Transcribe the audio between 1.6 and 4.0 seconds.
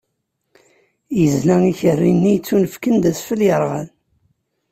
ikerri-nni yettunefken d asfel yerɣan.